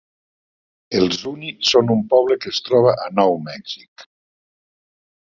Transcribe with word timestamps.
Els 0.99 1.17
Zuni 1.25 1.51
són 1.71 1.91
un 1.95 2.01
poble 2.13 2.37
que 2.45 2.51
es 2.55 2.61
troba 2.69 2.93
a 3.03 3.11
Nou 3.19 3.37
Mèxic. 3.49 4.07